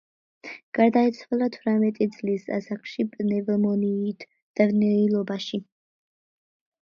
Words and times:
გარდაიცვალა 0.77 1.49
თვრამეტი 1.55 2.07
წლის 2.15 2.47
ასაკში 2.57 3.05
პნევმონიით, 3.11 4.25
დევნილობაში. 4.61 5.61